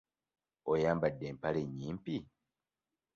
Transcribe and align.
Oyambadde 0.71 1.25
mpale 1.37 1.61
nnyimpi? 1.69 2.15